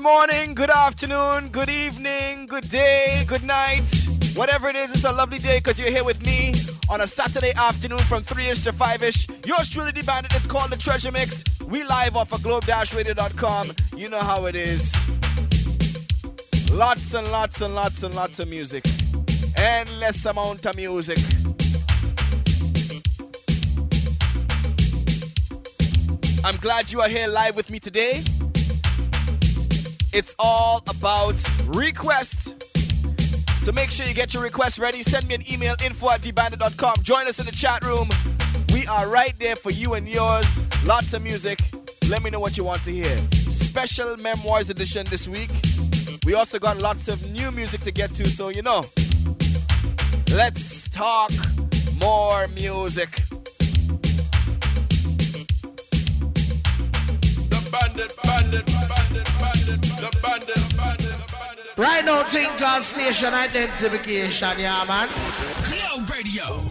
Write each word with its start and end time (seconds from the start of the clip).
morning, 0.00 0.54
good 0.54 0.70
afternoon, 0.70 1.48
good 1.48 1.68
evening, 1.68 2.46
good 2.46 2.68
day, 2.70 3.22
good 3.26 3.44
night. 3.44 3.82
Whatever 4.34 4.68
it 4.68 4.76
is, 4.76 4.90
it's 4.90 5.04
a 5.04 5.12
lovely 5.12 5.38
day 5.38 5.58
because 5.58 5.78
you're 5.78 5.90
here 5.90 6.04
with 6.04 6.24
me 6.24 6.54
on 6.88 7.02
a 7.02 7.06
Saturday 7.06 7.52
afternoon 7.52 7.98
from 8.00 8.22
3ish 8.22 8.64
to 8.64 8.72
5ish. 8.72 9.46
Yours 9.46 9.68
truly, 9.68 9.92
the 9.92 10.02
bandit. 10.02 10.32
It's 10.34 10.46
called 10.46 10.70
The 10.70 10.76
Treasure 10.76 11.10
Mix. 11.10 11.44
We 11.68 11.84
live 11.84 12.16
off 12.16 12.32
of 12.32 12.42
globe-radio.com. 12.42 13.72
You 13.96 14.08
know 14.08 14.20
how 14.20 14.46
it 14.46 14.56
is. 14.56 14.94
Lots 16.72 17.12
and 17.12 17.30
lots 17.30 17.60
and 17.60 17.74
lots 17.74 18.02
and 18.02 18.14
lots 18.14 18.40
of 18.40 18.48
music. 18.48 18.84
Endless 19.56 20.24
amount 20.24 20.64
of 20.64 20.76
music. 20.76 21.18
I'm 26.42 26.56
glad 26.56 26.90
you 26.90 27.02
are 27.02 27.08
here 27.08 27.28
live 27.28 27.54
with 27.54 27.68
me 27.68 27.78
today. 27.78 28.22
It's 30.12 30.34
all 30.38 30.82
about 30.88 31.36
requests. 31.66 32.54
So 33.62 33.72
make 33.72 33.90
sure 33.90 34.06
you 34.06 34.14
get 34.14 34.34
your 34.34 34.42
requests 34.42 34.78
ready. 34.78 35.02
Send 35.02 35.28
me 35.28 35.34
an 35.34 35.44
email, 35.50 35.76
info 35.84 36.10
at 36.10 36.22
dbandit.com. 36.22 37.02
Join 37.02 37.28
us 37.28 37.38
in 37.38 37.46
the 37.46 37.52
chat 37.52 37.84
room. 37.84 38.08
We 38.72 38.86
are 38.86 39.08
right 39.08 39.38
there 39.38 39.54
for 39.54 39.70
you 39.70 39.94
and 39.94 40.08
yours. 40.08 40.46
Lots 40.84 41.12
of 41.14 41.22
music. 41.22 41.60
Let 42.08 42.24
me 42.24 42.30
know 42.30 42.40
what 42.40 42.56
you 42.56 42.64
want 42.64 42.82
to 42.84 42.90
hear. 42.90 43.16
Special 43.30 44.16
Memoirs 44.16 44.70
edition 44.70 45.06
this 45.10 45.28
week. 45.28 45.50
We 46.24 46.34
also 46.34 46.58
got 46.58 46.78
lots 46.78 47.06
of 47.08 47.30
new 47.30 47.50
music 47.52 47.82
to 47.82 47.92
get 47.92 48.10
to, 48.16 48.26
so 48.26 48.48
you 48.48 48.62
know. 48.62 48.84
Let's 50.32 50.88
talk 50.88 51.30
more 52.00 52.48
music. 52.48 53.22
The 57.48 57.68
bandit, 57.70 58.12
bandit, 58.50 58.66
bandit, 58.88 59.24
bandit, 59.38 59.80
the 59.82 60.18
bandit, 60.22 60.76
bandit, 60.76 61.14
bandit. 61.30 61.66
Right 61.76 62.04
now, 62.04 62.22
think 62.24 62.58
God 62.58 62.82
station 62.82 63.32
identification, 63.32 64.58
yeah, 64.58 64.84
man. 64.84 65.08
Globe 65.68 66.10
Radio. 66.10 66.62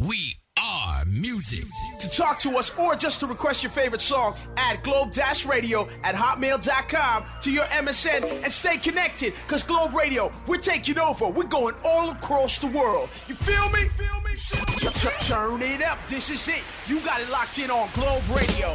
We 0.00 0.36
are 0.58 1.04
music. 1.04 1.64
To 2.00 2.08
talk 2.08 2.38
to 2.40 2.56
us 2.58 2.76
or 2.78 2.94
just 2.96 3.20
to 3.20 3.26
request 3.26 3.62
your 3.62 3.70
favorite 3.72 4.00
song, 4.00 4.34
add 4.56 4.82
globe-radio 4.82 5.88
at 6.02 6.14
hotmail.com 6.14 7.24
to 7.42 7.50
your 7.50 7.64
MSN 7.64 8.42
and 8.42 8.52
stay 8.52 8.76
connected. 8.76 9.34
Cause 9.46 9.62
Globe 9.62 9.94
Radio, 9.94 10.32
we're 10.46 10.56
taking 10.56 10.98
over. 10.98 11.28
We're 11.28 11.44
going 11.44 11.74
all 11.84 12.10
across 12.10 12.58
the 12.58 12.68
world. 12.68 13.10
You 13.28 13.34
feel 13.34 13.68
me? 13.70 13.88
Feel 13.96 14.20
me? 14.20 14.30
T- 14.34 14.88
t- 14.88 15.08
Turn 15.20 15.62
it 15.62 15.82
up. 15.82 15.98
This 16.08 16.30
is 16.30 16.46
it. 16.48 16.64
You 16.86 17.00
got 17.00 17.20
it 17.20 17.30
locked 17.30 17.58
in 17.58 17.70
on 17.70 17.88
Globe 17.94 18.22
Radio. 18.30 18.74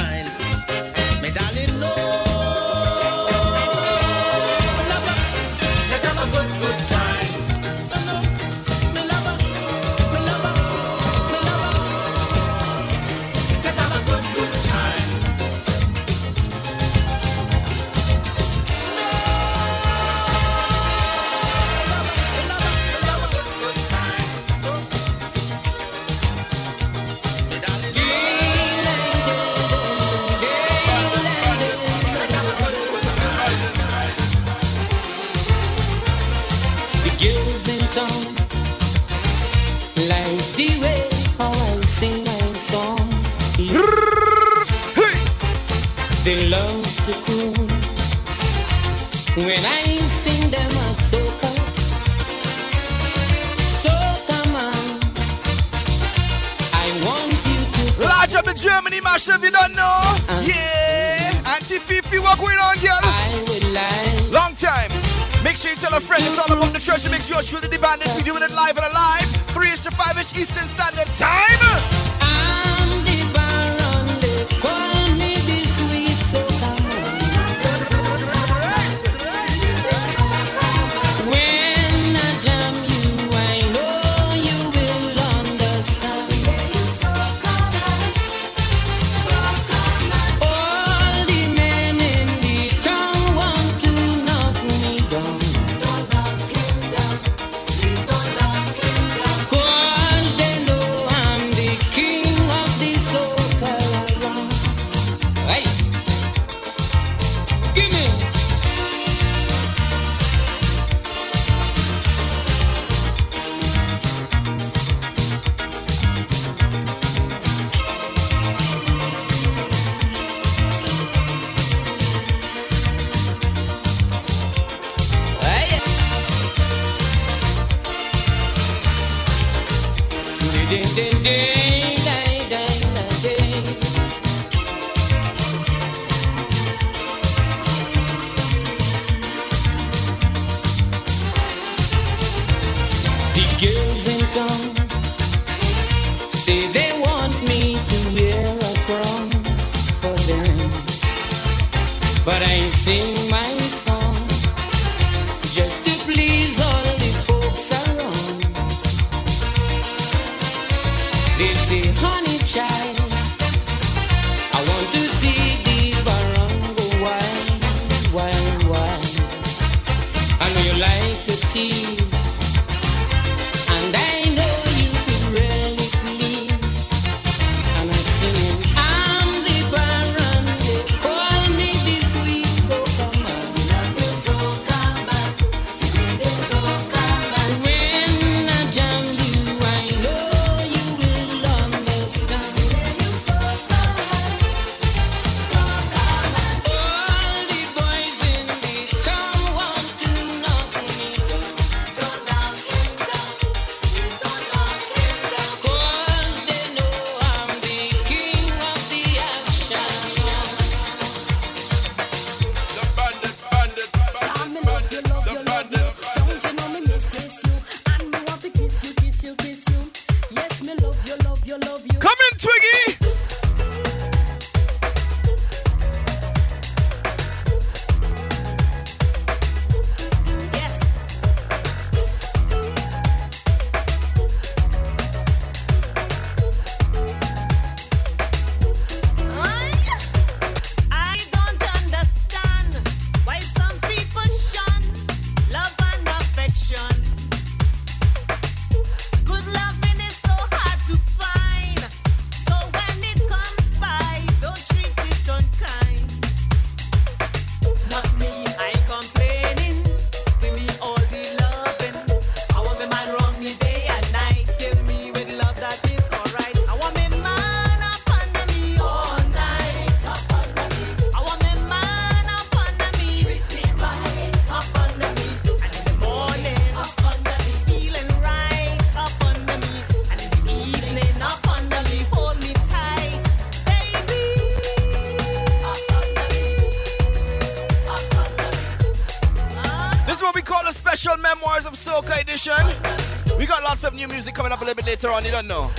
music 294.21 294.35
coming 294.35 294.51
up 294.51 294.61
a 294.61 294.63
little 294.63 294.75
bit 294.75 294.85
later 294.85 295.09
on, 295.09 295.25
you 295.25 295.31
don't 295.31 295.47
know. 295.47 295.71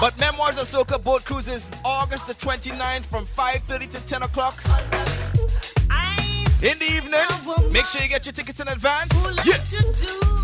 But 0.00 0.18
Memoirs 0.18 0.58
of 0.58 0.66
Soca 0.66 1.00
boat 1.00 1.24
cruises 1.24 1.70
August 1.84 2.26
the 2.26 2.34
29th 2.34 3.04
from 3.04 3.26
5.30 3.26 3.92
to 3.92 4.06
10 4.08 4.22
o'clock. 4.24 4.60
In 6.60 6.76
the 6.80 6.90
evening, 6.90 7.72
make 7.72 7.86
sure 7.86 8.02
you 8.02 8.08
get 8.08 8.26
your 8.26 8.32
tickets 8.32 8.58
in 8.58 8.66
advance. 8.66 9.14
Yeah. 9.44 10.37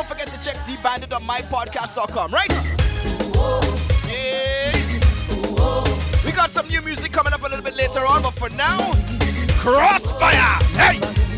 don't 0.00 0.08
forget 0.08 0.28
to 0.28 0.40
check 0.40 0.56
Deep 0.64 0.82
Bandit 0.82 1.12
on 1.12 1.22
mypodcast.com, 1.24 2.32
right? 2.32 2.50
Yeah. 4.08 4.72
We 6.24 6.32
got 6.32 6.48
some 6.50 6.68
new 6.68 6.80
music 6.80 7.12
coming 7.12 7.34
up 7.34 7.42
a 7.42 7.48
little 7.48 7.62
bit 7.62 7.76
later 7.76 8.06
on, 8.06 8.22
but 8.22 8.30
for 8.30 8.48
now, 8.50 8.94
Crossfire! 9.58 10.64
Hey! 10.74 11.29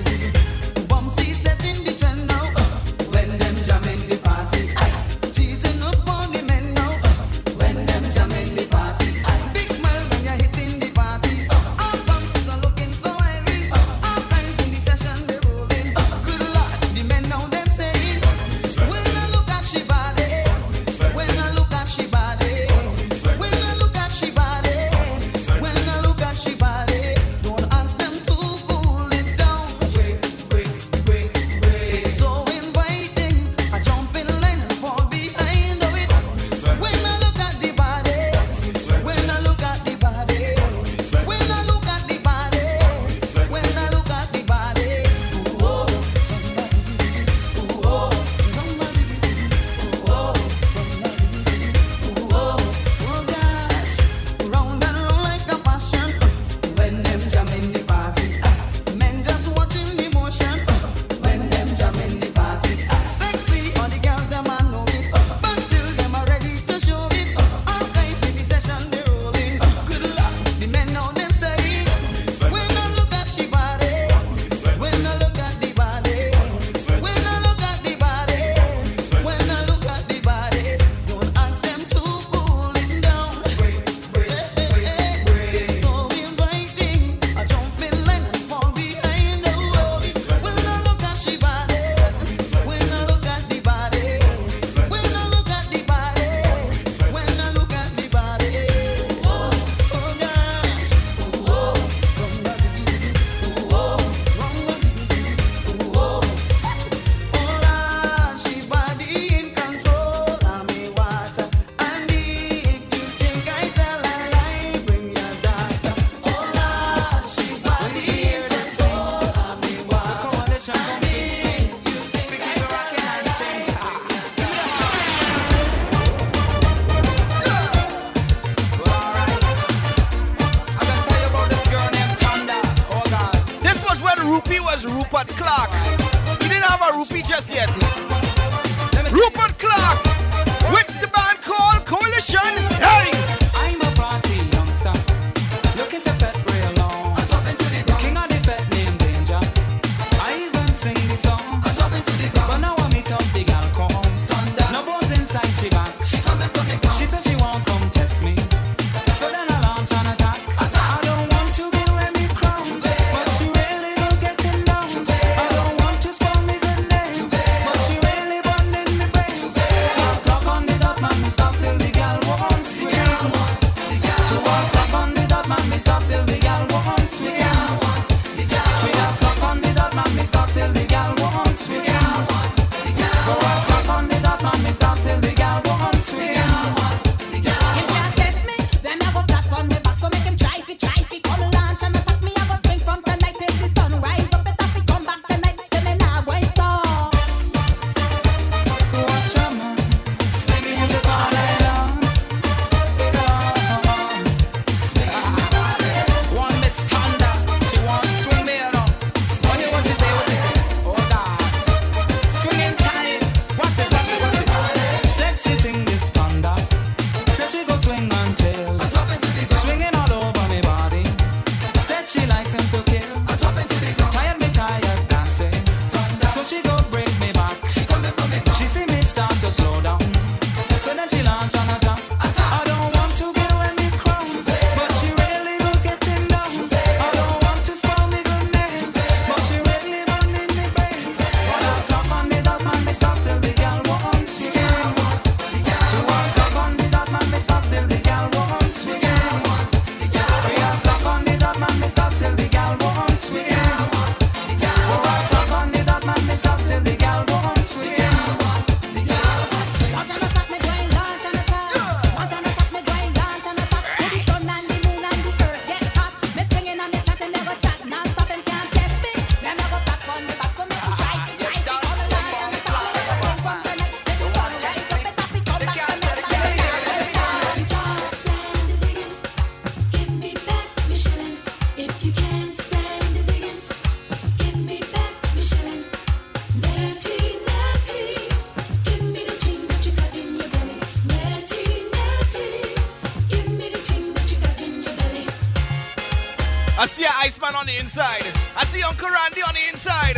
I 296.83 296.87
see 296.87 297.05
an 297.05 297.13
Iceman 297.21 297.55
on 297.55 297.65
the 297.65 297.79
inside. 297.79 298.27
I 298.57 298.65
see 298.65 298.83
Uncle 298.83 299.09
Randy 299.09 299.41
on 299.41 299.55
the 299.55 299.69
inside. 299.71 300.17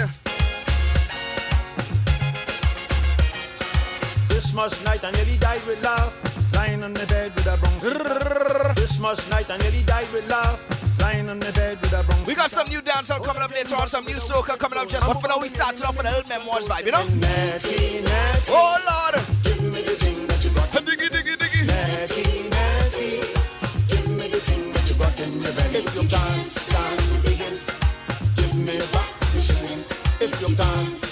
Christmas 4.30 4.82
night, 4.82 5.04
I 5.04 5.10
nearly 5.10 5.36
died 5.36 5.60
with 5.66 5.82
love. 5.82 6.16
Lying 6.54 6.82
on 6.82 6.94
the 6.94 7.04
bed 7.04 7.34
with 7.34 7.44
a 7.44 7.58
bronze. 7.58 8.78
Christmas 8.78 9.28
night, 9.28 9.50
I 9.50 9.58
nearly 9.58 9.82
died 9.82 10.10
with 10.10 10.26
love. 10.30 10.58
Lying 11.00 11.28
on 11.28 11.38
the 11.38 11.52
bed 11.52 11.82
with 11.82 11.92
a 11.92 12.02
bronze. 12.02 12.26
We 12.26 12.34
got 12.34 12.50
some 12.50 12.70
new 12.70 12.80
dancehall 12.80 13.22
coming 13.22 13.42
up 13.42 13.50
later 13.50 13.74
on, 13.74 13.86
some 13.86 14.06
new 14.06 14.16
soca 14.16 14.58
coming 14.58 14.78
up 14.78 14.88
just 14.88 15.06
before 15.06 15.28
now. 15.28 15.36
We 15.38 15.48
started 15.48 15.82
off 15.82 15.98
with 15.98 16.06
a 16.06 16.12
little 16.12 16.28
memoirs 16.30 16.66
vibe, 16.66 16.86
you 16.86 16.92
know? 16.92 17.04
Oh, 18.48 19.12
Lord. 19.12 19.22
Give 19.42 19.62
me 19.70 19.82
the. 19.82 20.23
If 25.16 25.94
you 25.94 26.08
can't 26.08 26.50
stand 26.50 27.22
digging, 27.22 27.60
give 28.34 28.54
me 28.56 28.78
back 28.92 29.20
the 29.32 29.40
shilling. 29.40 29.84
If 30.20 30.40
you 30.40 30.56
can't 30.56 31.03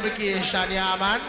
station 0.00 0.72
yeah, 0.72 0.96
man. 0.98 1.20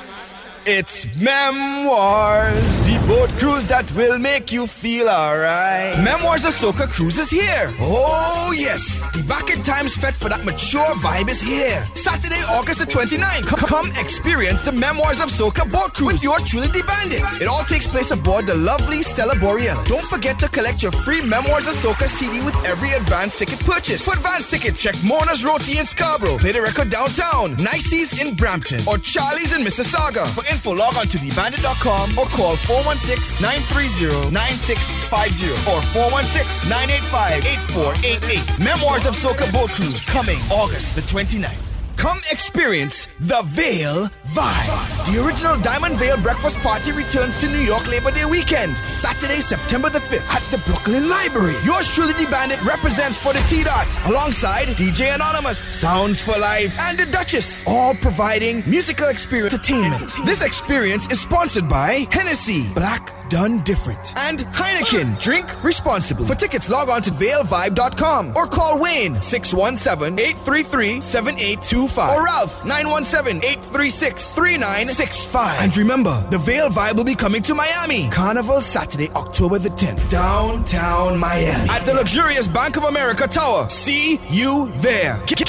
It's 0.65 1.05
Memoirs, 1.17 2.85
the 2.87 2.97
boat 3.05 3.29
cruise 3.31 3.67
that 3.67 3.91
will 3.91 4.17
make 4.17 4.53
you 4.53 4.65
feel 4.65 5.09
alright. 5.09 6.01
Memoirs 6.01 6.45
of 6.45 6.53
Soca 6.53 6.87
Cruise 6.87 7.17
is 7.17 7.29
here. 7.29 7.73
Oh, 7.81 8.53
yes. 8.55 9.01
The 9.11 9.23
back 9.27 9.49
in 9.49 9.61
times 9.63 9.97
fed 9.97 10.15
for 10.15 10.29
that 10.29 10.45
mature 10.45 10.95
vibe 11.03 11.27
is 11.27 11.41
here. 11.41 11.85
Saturday, 12.33 12.53
August 12.53 12.79
the 12.79 12.85
29th. 12.85 13.45
Come, 13.67 13.91
experience 13.99 14.61
the 14.61 14.71
Memoirs 14.71 15.19
of 15.19 15.27
Soca 15.29 15.69
boat 15.71 15.93
cruise 15.93 16.13
with 16.13 16.23
yours 16.23 16.41
truly, 16.43 16.67
the 16.67 16.83
Bandits. 16.83 17.41
It 17.41 17.47
all 17.47 17.63
takes 17.63 17.87
place 17.87 18.11
aboard 18.11 18.45
the 18.45 18.53
lovely 18.55 19.01
Stella 19.01 19.35
Borealis. 19.35 19.89
Don't 19.89 20.05
forget 20.05 20.39
to 20.39 20.47
collect 20.49 20.83
your 20.83 20.91
free 20.91 21.21
Memoirs 21.21 21.67
of 21.67 21.75
Soca 21.75 22.07
CD 22.07 22.41
with 22.41 22.55
every 22.65 22.91
advance 22.91 23.35
ticket 23.35 23.59
purchase. 23.59 24.05
For 24.05 24.13
advance 24.13 24.49
tickets, 24.49 24.81
check 24.81 24.95
Mona's 25.03 25.43
Roti 25.45 25.77
in 25.77 25.85
Scarborough, 25.85 26.37
Play 26.37 26.53
the 26.53 26.61
Record 26.61 26.89
downtown, 26.89 27.55
Nicey's 27.61 28.21
in 28.21 28.35
Brampton, 28.35 28.81
or 28.87 28.97
Charlie's 28.97 29.53
in 29.53 29.61
Mississauga. 29.61 30.25
For 30.33 30.45
info, 30.51 30.73
log 30.75 30.95
on 30.95 31.07
to 31.07 31.17
thebandit.com 31.17 32.17
or 32.17 32.25
call 32.27 32.55
416-930-9650 32.57 35.51
or 35.67 35.81
416-985-8488. 35.93 38.59
Memoirs 38.63 39.05
of 39.05 39.15
Soca 39.15 39.51
Boat 39.51 39.71
Cruise 39.71 40.05
coming 40.05 40.37
August 40.51 40.95
the 40.95 41.01
29th. 41.01 41.72
Come 41.97 42.19
experience 42.31 43.07
the 43.19 43.41
Veil 43.43 44.09
Vibe. 44.33 45.13
The 45.13 45.25
original 45.25 45.57
Diamond 45.61 45.95
Veil 45.95 46.17
Breakfast 46.17 46.57
Party 46.59 46.91
returns 46.91 47.39
to 47.39 47.47
New 47.47 47.59
York 47.59 47.87
Labor 47.87 48.11
Day 48.11 48.25
weekend, 48.25 48.77
Saturday, 48.77 49.39
September 49.41 49.89
the 49.89 49.99
5th 49.99 50.27
at 50.29 50.41
the 50.51 50.57
Brooklyn 50.69 51.07
Library. 51.09 51.55
Yours 51.63 51.87
truly, 51.89 52.13
the 52.13 52.29
Bandit, 52.29 52.61
represents 52.63 53.17
for 53.17 53.33
the 53.33 53.39
T-Dot 53.41 53.87
alongside 54.07 54.67
DJ 54.75 55.13
Anonymous, 55.13 55.59
Sounds 55.59 56.21
for 56.21 56.37
Life, 56.37 56.77
and 56.79 56.97
the 56.97 57.05
Duchess, 57.05 57.63
all 57.67 57.95
providing 57.95 58.63
musical 58.69 59.07
experience 59.07 59.53
entertainment. 59.53 60.11
This 60.25 60.41
experience 60.41 61.11
is 61.11 61.21
sponsored 61.21 61.69
by 61.69 62.07
Hennessy, 62.11 62.67
Black 62.73 63.11
Done 63.33 63.63
Different, 63.63 64.13
and 64.15 64.39
Heineken. 64.53 65.19
Drink 65.27 65.63
responsibly. 65.63 66.27
For 66.27 66.35
tickets, 66.35 66.69
log 66.69 66.89
on 66.89 67.01
to 67.01 67.09
ValeVibe.com 67.09 68.37
or 68.37 68.45
call 68.45 68.77
Wayne 68.77 69.15
617-833-7825 69.15 72.15
or 72.15 72.23
Ralph 72.23 72.61
917-836-3965. 72.61 75.61
And 75.61 75.75
remember, 75.75 76.23
the 76.29 76.37
Vale 76.37 76.69
Vibe 76.69 76.95
will 76.95 77.05
be 77.05 77.15
coming 77.15 77.41
to 77.41 77.55
Miami. 77.55 78.07
Carnival 78.11 78.61
Saturday, 78.61 79.09
October 79.15 79.57
the 79.57 79.69
10th. 79.69 80.11
Downtown 80.11 81.17
Miami. 81.17 81.69
At 81.71 81.87
the 81.87 81.95
luxurious 81.95 82.45
Bank 82.45 82.77
of 82.77 82.83
America 82.83 83.27
Tower. 83.27 83.67
See 83.67 84.19
you 84.29 84.71
there. 84.75 85.19
Get 85.25 85.39
your 85.39 85.47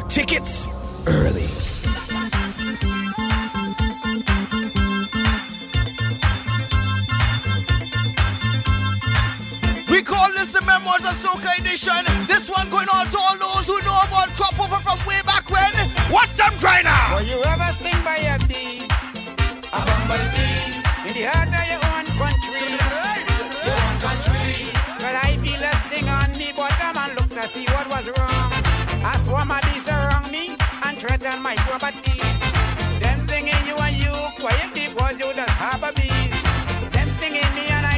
tickets 0.00 0.66
early. 1.06 1.73
The 10.54 10.62
Memoirs 10.62 11.02
of 11.02 11.18
Soca 11.18 11.50
Edition. 11.58 12.06
This 12.30 12.48
one 12.48 12.70
going 12.70 12.86
on 12.94 13.10
to 13.10 13.18
all 13.18 13.36
those 13.42 13.66
who 13.66 13.74
know 13.82 13.98
about 14.06 14.30
crop 14.38 14.54
over 14.54 14.78
from 14.86 14.98
way 15.02 15.18
back 15.26 15.50
when. 15.50 15.74
What's 16.14 16.36
them 16.38 16.54
trying 16.62 16.84
now? 16.84 17.18
Were 17.18 17.26
you 17.26 17.42
ever 17.42 17.70
sting 17.82 17.98
by 18.06 18.22
a 18.22 18.38
bee? 18.46 18.86
A 19.74 19.80
bumblebee. 19.82 20.78
In 21.10 21.12
the 21.18 21.26
heart 21.26 21.50
of 21.50 21.66
your 21.66 21.82
own 21.90 22.06
country. 22.22 22.70
Your 23.66 23.78
own 23.82 23.96
country. 23.98 24.70
Well, 25.02 25.16
I 25.26 25.34
feel 25.42 25.58
a 25.58 25.74
sting 25.90 26.08
on 26.08 26.30
me 26.38 26.54
bottom 26.54 27.02
and 27.02 27.12
look 27.18 27.30
to 27.34 27.48
see 27.50 27.66
what 27.74 27.90
was 27.90 28.06
wrong. 28.14 28.50
I 29.02 29.18
swarm 29.26 29.50
of 29.50 29.60
bees 29.66 29.88
around 29.90 30.30
me 30.30 30.54
and 30.86 30.94
threaten 30.98 31.42
my 31.42 31.56
property. 31.66 32.22
Them 33.02 33.18
stinging 33.26 33.66
you 33.66 33.74
and 33.74 33.96
you 33.98 34.14
quiet 34.38 34.70
because 34.70 35.18
you 35.18 35.34
just 35.34 35.50
have 35.58 35.82
a 35.82 35.90
bees. 35.98 36.38
Them 36.94 37.08
stinging 37.18 37.50
me 37.58 37.66
and 37.74 37.86
I 37.86 37.93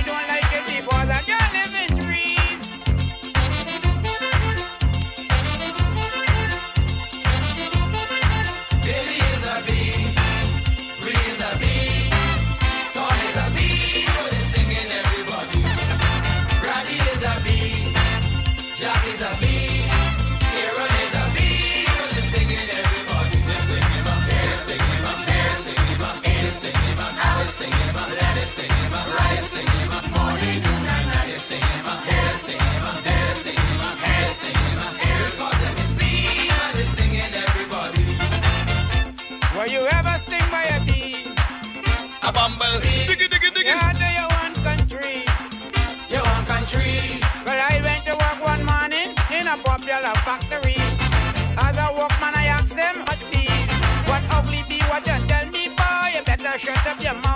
Shut 56.66 56.84
up 56.84 57.00
your 57.00 57.14
mouth. 57.14 57.35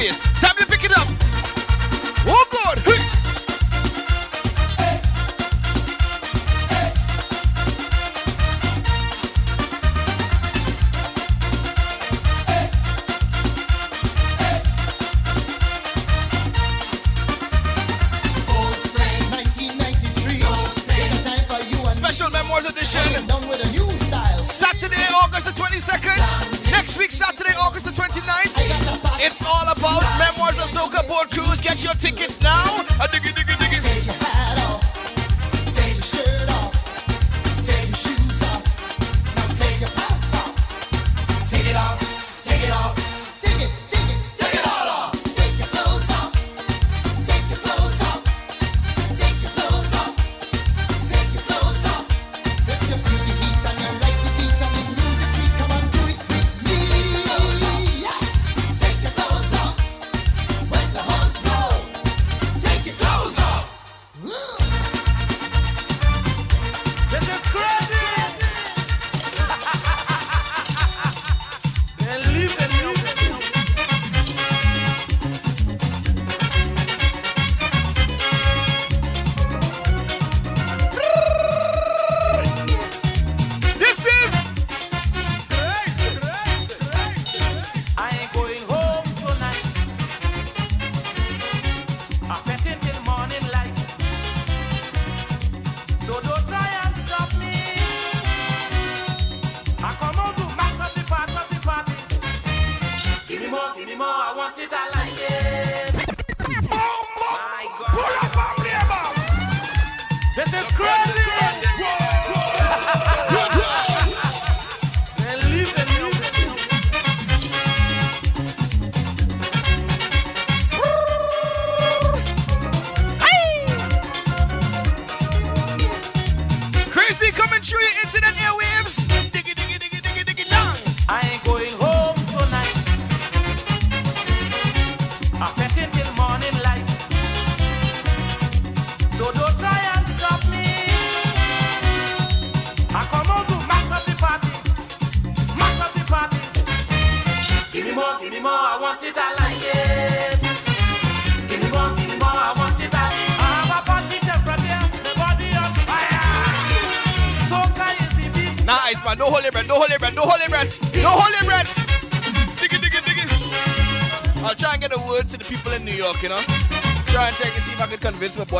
Time 0.00 0.49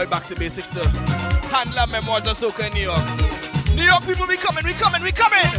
boy 0.04 0.10
back 0.10 0.26
to 0.26 0.34
basics 0.34 0.68
to 0.68 0.82
handle 1.52 1.86
memoirs 1.88 2.24
of 2.24 2.38
soca 2.38 2.66
in 2.66 2.72
New 2.72 2.80
York. 2.80 3.04
New 3.74 3.82
York 3.82 4.06
people, 4.06 4.26
we 4.26 4.36
coming, 4.36 4.64
we 4.64 4.72
coming, 4.72 5.02
we 5.02 5.12
coming! 5.12 5.49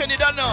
station, 0.00 0.10
you 0.10 0.18
don't 0.18 0.36
know. 0.36 0.52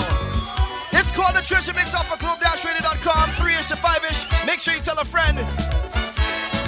It's 0.91 1.11
called 1.11 1.35
the 1.35 1.41
Treasure 1.41 1.73
Mix 1.73 1.93
off 1.93 2.11
of 2.11 2.19
globe-radio.com, 2.19 3.29
3-ish 3.39 3.67
to 3.67 3.75
5-ish. 3.75 4.45
Make 4.45 4.59
sure 4.59 4.73
you 4.73 4.81
tell 4.81 4.99
a 4.99 5.05
friend. 5.05 5.39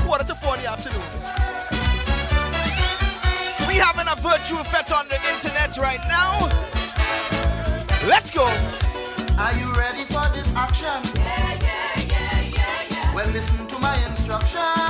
What 0.08 0.22
to 0.22 0.28
the 0.28 0.36
forty 0.36 0.66
afternoon. 0.66 1.02
We 3.68 3.76
having 3.76 4.08
a 4.08 4.16
virtual 4.22 4.64
fete 4.64 4.92
on 4.92 5.08
the 5.08 5.20
internet 5.34 5.78
right 5.78 6.00
now. 6.08 6.48
Let's 8.08 8.32
go. 8.32 8.46
Are 9.38 9.54
you 9.54 9.72
ready 9.76 10.04
for 10.06 10.28
this 10.34 10.56
action? 10.56 10.88
Yeah, 11.16 11.60
yeah, 11.62 12.02
yeah, 12.08 12.42
yeah, 12.42 12.84
yeah. 12.90 13.14
Well, 13.16 13.30
listen 13.30 13.68
to 13.68 13.78
my 13.80 13.96
instruction. 14.08 14.89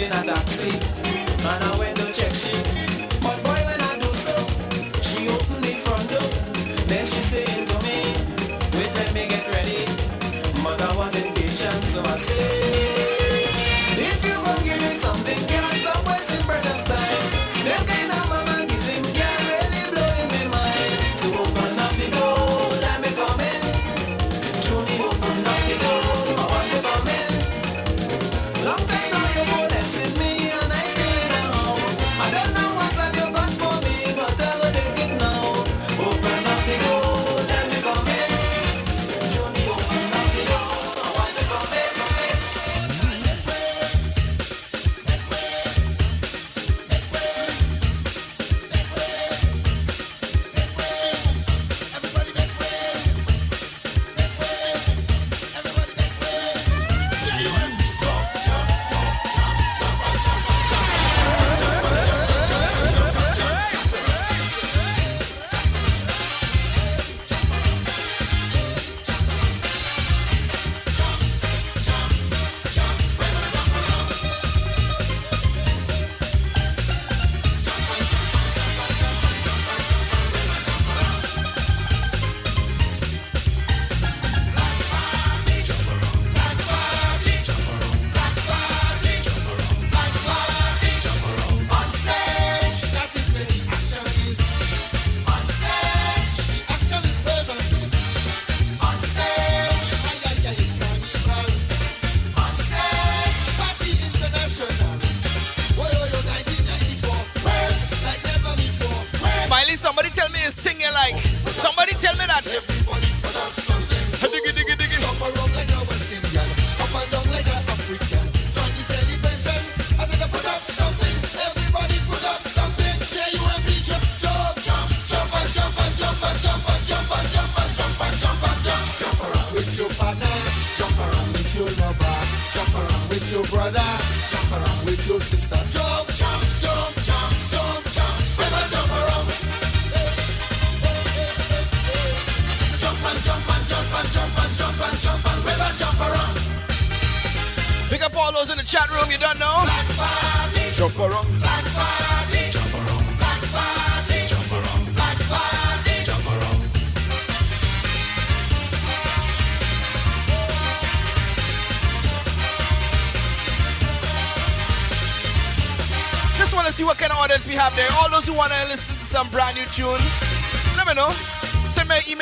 been 0.00 0.12
at 0.12 0.24
that 0.24 0.48
sleep. 0.48 0.80
Man, 1.44 1.62
I 1.62 1.78
went 1.78 1.89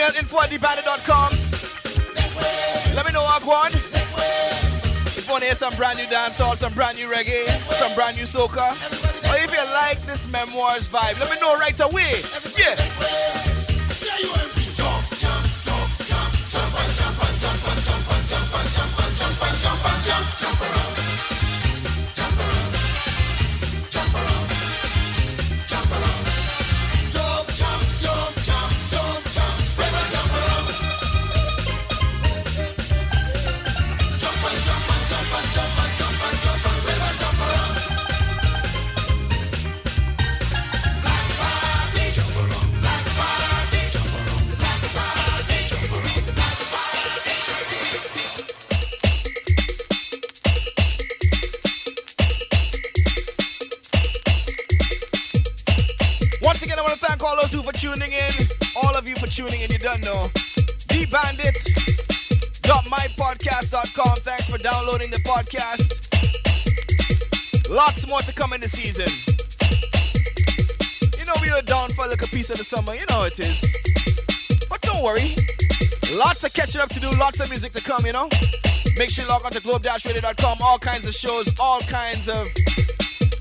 email 0.08 0.20
info 0.20 0.40
at 0.40 0.50
thebandit.com. 0.50 1.32
Let 2.94 3.06
me 3.06 3.12
know 3.12 3.22
what 3.22 3.44
want. 3.44 3.74
If 3.74 5.26
you 5.26 5.32
want 5.32 5.42
to 5.42 5.46
hear 5.46 5.56
some 5.56 5.74
brand 5.74 5.98
new 5.98 6.04
dancehall, 6.04 6.56
some 6.56 6.72
brand 6.74 6.96
new 6.96 7.08
reggae, 7.08 7.46
some 7.78 7.94
brand 7.94 8.16
new 8.16 8.24
soca, 8.24 8.72
or 9.30 9.36
if 9.36 9.52
you 9.52 9.64
like 9.74 10.00
this 10.02 10.26
memoirs 10.28 10.88
vibe, 10.88 11.18
let 11.20 11.30
me 11.30 11.40
know 11.40 11.54
right 11.58 11.78
away. 11.80 12.22
Yeah. 12.56 12.97
To 68.28 68.34
come 68.34 68.52
in 68.52 68.60
the 68.60 68.68
season. 68.68 69.08
You 71.18 71.24
know 71.24 71.32
we 71.40 71.50
were 71.50 71.62
down 71.62 71.88
for 71.90 72.06
like 72.06 72.22
a 72.22 72.26
piece 72.26 72.50
of 72.50 72.58
the 72.58 72.64
summer. 72.64 72.94
You 72.94 73.06
know 73.08 73.24
it 73.24 73.40
is. 73.40 73.64
But 74.68 74.82
don't 74.82 75.02
worry. 75.02 75.34
Lots 76.12 76.44
of 76.44 76.52
catching 76.52 76.80
up 76.80 76.90
to 76.90 77.00
do. 77.00 77.10
Lots 77.18 77.40
of 77.40 77.48
music 77.48 77.72
to 77.72 77.82
come. 77.82 78.04
You 78.04 78.12
know. 78.12 78.28
Make 78.98 79.10
sure 79.10 79.24
you 79.24 79.30
log 79.30 79.44
on 79.46 79.52
to 79.52 79.62
globe-radio.com. 79.62 80.58
All 80.60 80.78
kinds 80.78 81.06
of 81.06 81.14
shows. 81.14 81.48
All 81.58 81.80
kinds 81.80 82.28
of 82.28 82.46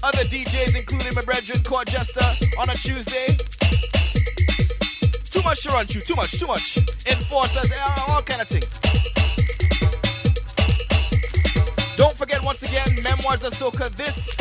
other 0.03 0.23
DJs, 0.23 0.77
including 0.77 1.13
my 1.15 1.21
brethren, 1.21 1.61
Court 1.63 1.87
Jester, 1.87 2.23
on 2.57 2.69
a 2.69 2.75
Tuesday. 2.75 3.35
Too 5.25 5.41
much 5.43 5.63
to 5.63 5.69
run 5.69 5.85
through, 5.85 6.01
too 6.01 6.15
much, 6.15 6.39
too 6.39 6.47
much. 6.47 6.77
Enforcers, 7.05 7.71
all 8.07 8.21
kind 8.21 8.41
of 8.41 8.47
thing. 8.47 8.63
Don't 11.97 12.15
forget, 12.15 12.43
once 12.43 12.63
again, 12.63 12.87
Memoirs 13.03 13.43
of 13.43 13.53
Soca 13.53 13.89
this 13.95 14.36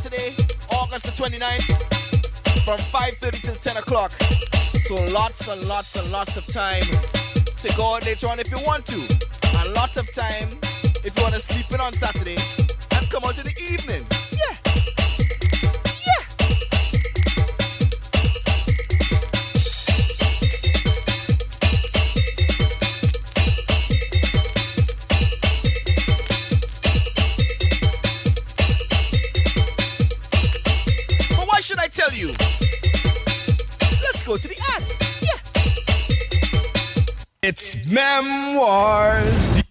Saturday, 0.00 0.32
August 0.70 1.06
the 1.06 1.10
29th, 1.10 2.64
from 2.64 2.78
5.30 2.78 3.40
till 3.42 3.54
10 3.56 3.76
o'clock. 3.78 4.12
So 4.86 4.94
lots 5.12 5.48
and 5.48 5.66
lots 5.66 5.96
and 5.96 6.08
lots 6.12 6.36
of 6.36 6.46
time 6.46 6.82
to 6.82 7.76
go 7.76 7.96
out 7.96 8.04
later 8.04 8.28
on 8.28 8.38
if 8.38 8.48
you 8.48 8.64
want 8.64 8.86
to. 8.86 9.18
And 9.58 9.74
lots 9.74 9.96
of 9.96 10.06
time 10.14 10.50
if 11.04 11.16
you 11.16 11.22
want 11.22 11.34
to 11.34 11.40
sleep 11.40 11.72
in 11.72 11.80
on 11.80 11.92
Saturday 11.94 12.36
and 12.92 13.10
come 13.10 13.24
out 13.24 13.38
in 13.38 13.44
the 13.46 13.58
evening. 13.60 14.17
I 31.88 31.90
tell 31.90 32.12
you? 32.12 32.28
Let's 34.04 34.22
go 34.22 34.36
to 34.36 34.46
the 34.46 34.58
ad. 34.76 34.82
Yeah. 35.22 35.38
It's 37.42 37.76
memoirs. 37.86 39.62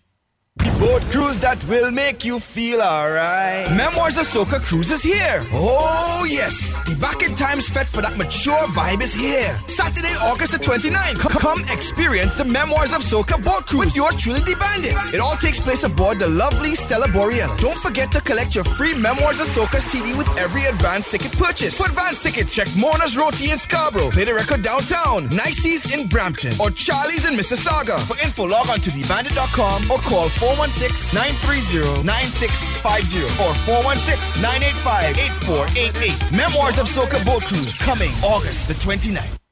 The 0.57 0.71
boat 0.79 1.03
cruise 1.11 1.37
that 1.39 1.63
will 1.65 1.91
make 1.91 2.25
you 2.25 2.39
feel 2.39 2.81
alright. 2.81 3.69
Memoirs 3.77 4.17
of 4.17 4.25
Soca 4.25 4.59
Cruise 4.59 4.89
is 4.89 5.03
here. 5.03 5.45
Oh, 5.53 6.25
yes. 6.27 6.66
The 6.87 6.95
back 7.01 7.21
in 7.21 7.35
times 7.35 7.67
fed 7.67 7.85
for 7.87 8.01
that 8.01 8.15
mature 8.17 8.55
vibe 8.71 9.01
is 9.03 9.13
here. 9.13 9.59
Saturday, 9.67 10.15
August 10.23 10.53
the 10.53 10.57
29th. 10.57 11.19
C- 11.19 11.27
come 11.37 11.59
experience 11.67 12.33
the 12.35 12.45
Memoirs 12.45 12.93
of 12.95 13.01
Soca 13.03 13.35
boat 13.43 13.65
cruise 13.67 13.87
with 13.87 13.93
yours 13.95 14.15
truly, 14.15 14.39
the 14.39 14.55
Bandits. 14.55 15.11
It 15.13 15.19
all 15.19 15.35
takes 15.35 15.59
place 15.59 15.83
aboard 15.83 16.17
the 16.19 16.29
lovely 16.29 16.75
Stella 16.75 17.09
Boreal. 17.09 17.49
Don't 17.57 17.77
forget 17.79 18.09
to 18.13 18.21
collect 18.21 18.55
your 18.55 18.63
free 18.63 18.93
Memoirs 18.95 19.41
of 19.41 19.47
Soca 19.47 19.81
CD 19.81 20.13
with 20.13 20.29
every 20.39 20.63
advance 20.63 21.09
ticket 21.11 21.33
purchase. 21.37 21.75
For 21.77 21.87
advance 21.87 22.23
tickets, 22.23 22.55
check 22.55 22.69
Mona's 22.77 23.17
Roti 23.17 23.51
in 23.51 23.59
Scarborough, 23.59 24.09
Play 24.11 24.23
the 24.23 24.33
Record 24.33 24.61
downtown, 24.61 25.27
Nicey's 25.27 25.93
in 25.93 26.07
Brampton, 26.07 26.53
or 26.57 26.69
Charlie's 26.71 27.25
in 27.27 27.33
Mississauga. 27.35 27.99
For 28.07 28.15
info, 28.23 28.45
log 28.47 28.69
on 28.69 28.79
to 28.79 28.89
thebandit.com 28.91 29.91
or 29.91 29.97
call 29.99 30.29
416-930-9650 30.39 33.27
or 33.43 33.53
416-985-8488. 33.67 36.31
Memoirs 36.31 36.76
of 36.79 36.87
Soca 36.87 37.23
Boat 37.25 37.43
Cruise 37.43 37.79
coming 37.79 38.11
August 38.23 38.67
the 38.67 38.73
29th. 38.75 39.46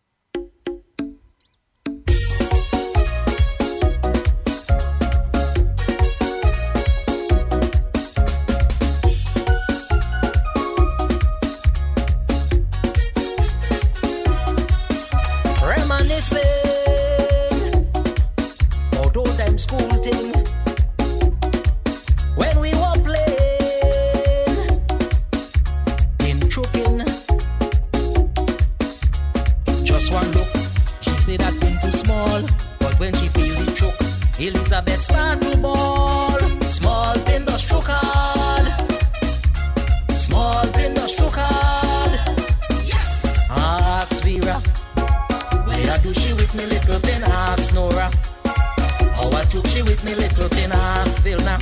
Me 50.05 50.13
little 50.15 50.49
pin? 50.49 50.71
Ask 50.71 51.21
Vilna. 51.23 51.57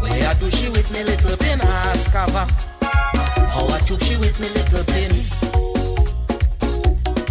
Where 0.00 0.28
I 0.28 0.34
do 0.34 0.50
she 0.50 0.68
with 0.68 0.90
me 0.90 1.04
little 1.04 1.36
pin? 1.36 1.60
Ask 1.60 2.12
Kava. 2.12 2.44
How 3.54 3.66
I 3.68 3.78
took 3.78 4.00
she 4.00 4.16
with 4.16 4.38
me 4.40 4.48
little 4.48 4.84
pin? 4.84 5.10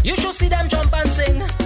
You 0.04 0.16
should 0.16 0.34
see 0.34 0.48
them 0.48 0.70
jump 0.70 0.94
and 0.94 1.10
sing. 1.10 1.65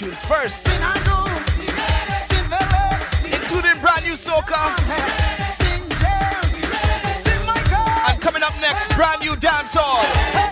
tunes 0.00 0.24
first, 0.24 0.66
including 3.36 3.76
brand 3.84 4.02
new 4.02 4.16
soca. 4.16 4.56
And 8.08 8.18
coming 8.22 8.42
up 8.42 8.54
next, 8.62 8.88
brand 8.96 9.20
new 9.20 9.36
dancehall. 9.36 10.00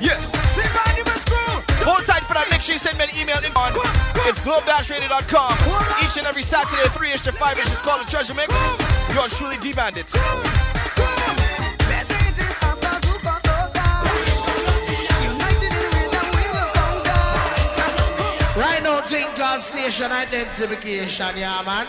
Yeah. 0.03 0.21
Hold 1.81 2.05
tight 2.05 2.25
for 2.29 2.35
that. 2.35 2.47
Make 2.51 2.61
sure 2.61 2.75
you 2.75 2.79
send 2.79 2.99
me 2.99 3.05
an 3.05 3.11
email 3.17 3.39
in 3.39 3.53
on 3.57 3.73
it's 4.29 4.41
globe-radio.com. 4.41 5.55
Each 6.05 6.19
and 6.19 6.27
every 6.27 6.43
Saturday, 6.43 6.83
3-ish 6.93 7.23
to 7.23 7.33
5-ish 7.33 7.73
is 7.73 7.81
called 7.81 8.05
the 8.05 8.11
Treasure 8.11 8.35
Mix. 8.35 8.53
You're 9.15 9.29
truly, 9.29 9.57
the 9.65 9.73
Bandit. 9.73 10.08
كمان 20.09 20.27
ننزل 20.33 20.67
بك 20.67 20.87
يا 20.87 21.07
شان 21.07 21.39
يا 21.39 21.63
مان 21.63 21.87